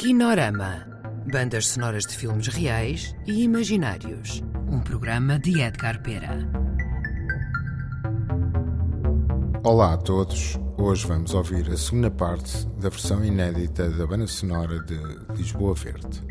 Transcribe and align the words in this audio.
Kinorama. 0.00 0.86
Bandas 1.30 1.66
sonoras 1.66 2.06
de 2.06 2.16
filmes 2.16 2.46
reais 2.46 3.14
e 3.26 3.42
imaginários. 3.42 4.42
Um 4.66 4.80
programa 4.80 5.38
de 5.38 5.60
Edgar 5.60 6.02
Pera. 6.02 6.38
Olá 9.62 9.92
a 9.92 9.96
todos. 9.98 10.58
Hoje 10.78 11.06
vamos 11.06 11.34
ouvir 11.34 11.70
a 11.70 11.76
segunda 11.76 12.10
parte 12.10 12.66
da 12.78 12.88
versão 12.88 13.22
inédita 13.22 13.90
da 13.90 14.06
banda 14.06 14.26
sonora 14.26 14.82
de 14.84 14.98
Lisboa 15.36 15.74
Verde, 15.74 16.24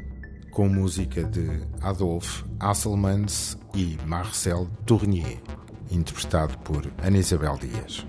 com 0.50 0.68
música 0.68 1.24
de 1.26 1.48
Adolphe 1.84 2.44
Asselmans 2.60 3.56
e 3.76 4.00
Marcel 4.04 4.68
Tournier, 4.88 5.44
interpretado 5.92 6.58
por 6.64 6.92
Ana 7.04 7.20
Isabel 7.20 7.56
Dias. 7.60 8.04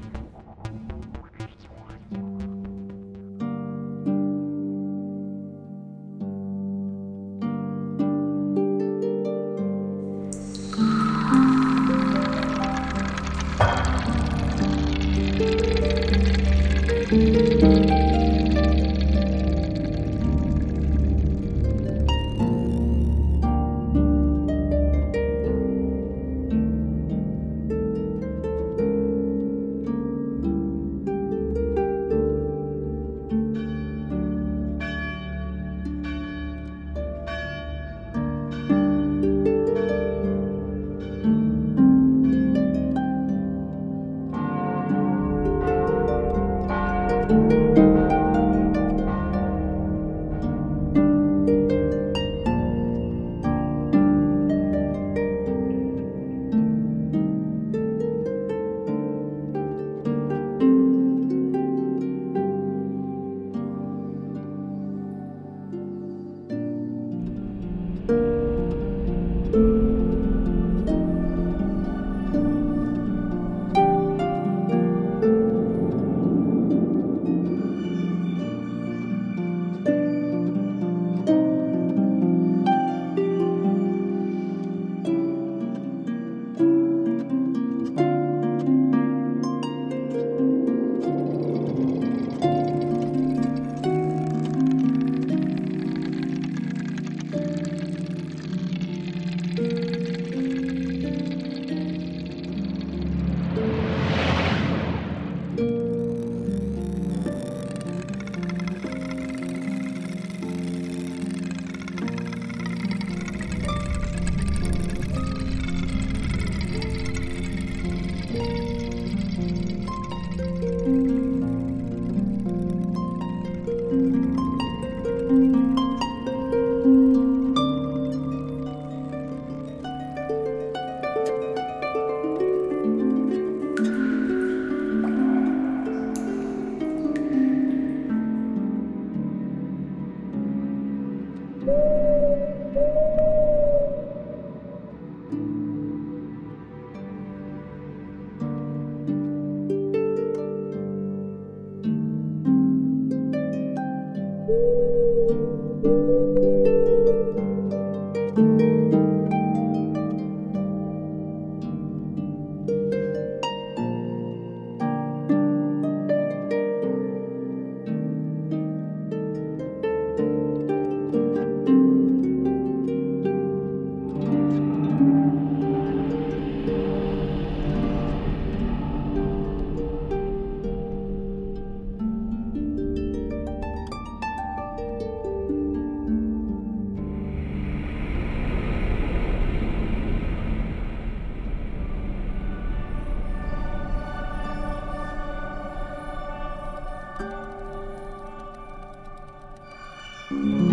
Mm-hmm. 200.30 200.69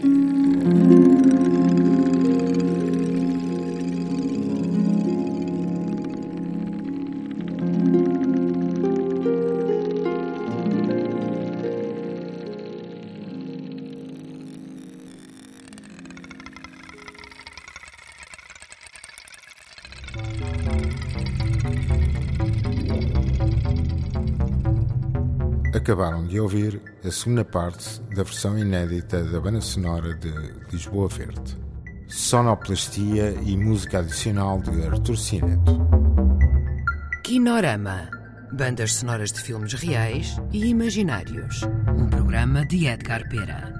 Mm-hmm. 0.00 0.37
Acabaram 25.78 26.26
de 26.26 26.40
ouvir 26.40 26.82
a 27.04 27.10
segunda 27.10 27.44
parte 27.44 28.02
da 28.12 28.24
versão 28.24 28.58
inédita 28.58 29.22
da 29.22 29.40
banda 29.40 29.60
sonora 29.60 30.12
de 30.12 30.32
Lisboa 30.72 31.06
Verde. 31.06 31.56
Sonoplastia 32.08 33.30
e 33.46 33.56
música 33.56 34.00
adicional 34.00 34.60
de 34.60 34.84
Artur 34.84 35.16
Cineto. 35.16 35.80
Kinorama. 37.22 38.10
Bandas 38.52 38.94
sonoras 38.94 39.30
de 39.30 39.40
filmes 39.40 39.72
reais 39.74 40.36
e 40.50 40.66
imaginários. 40.66 41.62
Um 41.96 42.08
programa 42.08 42.66
de 42.66 42.88
Edgar 42.88 43.28
Pera. 43.28 43.77